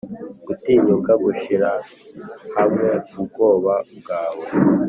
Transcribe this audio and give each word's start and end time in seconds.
gutinyuka 0.47 1.11
gushira 1.23 1.69
hamwe 2.55 2.89
ubwoba 3.21 3.73
bwawe? 3.97 4.45